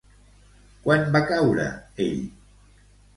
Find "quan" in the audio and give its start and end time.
0.87-1.05